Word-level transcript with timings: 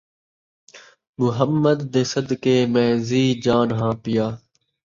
محمد 1.21 1.79
دے 1.93 2.03
صدقے 2.13 2.57
میں 2.73 2.91
ذی 3.07 3.23
جان 3.43 3.67
ہاں 3.77 3.93
پیا 4.03 4.27